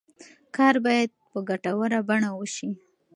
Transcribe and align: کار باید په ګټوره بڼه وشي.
کار 0.55 0.75
باید 0.85 1.09
په 1.31 1.37
ګټوره 1.49 1.99
بڼه 2.07 2.29
وشي. 2.37 2.69